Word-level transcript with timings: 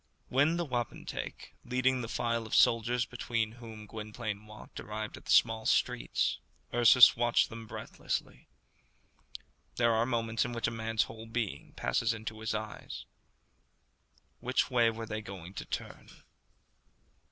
When 0.29 0.57
the 0.57 0.65
wapentake, 0.65 1.53
leading 1.63 2.01
the 2.01 2.07
file 2.07 2.47
of 2.47 2.55
soldiers 2.55 3.05
between 3.05 3.51
whom 3.51 3.85
Gwynplaine 3.85 4.47
walked, 4.47 4.79
arrived 4.79 5.15
at 5.15 5.25
the 5.25 5.31
small 5.31 5.67
streets, 5.67 6.39
Ursus 6.73 7.15
watched 7.15 7.49
them 7.49 7.67
breathlessly. 7.67 8.47
There 9.75 9.93
are 9.93 10.07
moments 10.07 10.43
in 10.43 10.53
which 10.53 10.65
a 10.67 10.71
man's 10.71 11.03
whole 11.03 11.27
being 11.27 11.73
passes 11.73 12.15
into 12.15 12.39
his 12.39 12.55
eyes. 12.55 13.05
Which 14.39 14.71
way 14.71 14.89
were 14.89 15.05
they 15.05 15.21
going 15.21 15.53
to 15.53 15.65
turn? 15.65 16.09